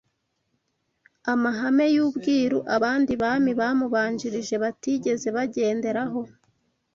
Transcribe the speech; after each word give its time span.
amahame 1.33 1.85
y’ubwiru 1.95 2.59
abandi 2.75 3.13
bami 3.21 3.51
bamubanjirije 3.59 4.55
batigeze 4.63 5.27
bagenderaho 5.37 6.21